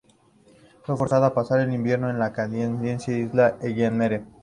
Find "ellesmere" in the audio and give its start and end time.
3.61-4.25